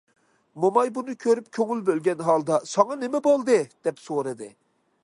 موماي 0.63 0.89
بۇنى 0.95 1.15
كۆرۈپ، 1.25 1.51
كۆڭۈل 1.57 1.83
بۆلگەن 1.91 2.25
ھالدا:« 2.29 2.59
ساڭا 2.73 2.99
نېمە 3.05 3.25
بولدى؟» 3.31 3.61
دەپ 3.89 4.05
سورىدى. 4.09 4.53